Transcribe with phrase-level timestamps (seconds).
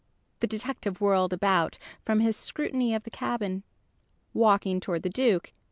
[0.39, 3.61] The detective whirled about, from his scrutiny of the cabin,
[4.33, 5.53] walking toward the Duke.